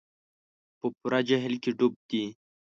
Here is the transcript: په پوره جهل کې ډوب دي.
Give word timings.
په 0.79 0.87
پوره 0.97 1.19
جهل 1.29 1.53
کې 1.63 1.71
ډوب 1.77 1.93
دي. 2.09 2.23